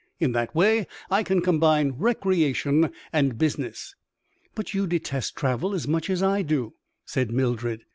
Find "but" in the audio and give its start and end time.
4.55-4.73